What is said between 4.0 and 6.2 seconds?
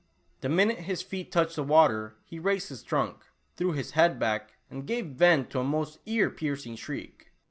back and gave vent to a most